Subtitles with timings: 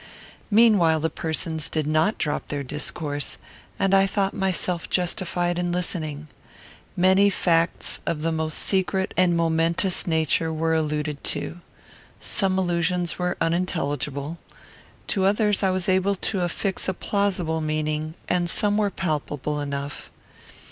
[0.49, 3.37] Meanwhile the persons did not drop their discourse,
[3.77, 6.27] and I thought myself justified in listening.
[6.97, 11.59] Many facts of the most secret and momentous nature were alluded to.
[12.19, 14.39] Some allusions were unintelligible.
[15.09, 20.09] To others I was able to affix a plausible meaning, and some were palpable enough.